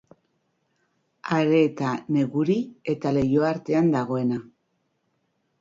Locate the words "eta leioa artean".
2.95-3.93